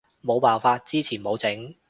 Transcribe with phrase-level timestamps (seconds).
[0.23, 1.75] 冇辦法，之前冇整